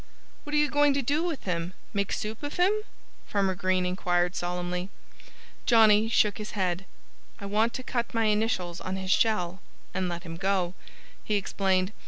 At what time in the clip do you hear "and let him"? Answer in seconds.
9.93-10.37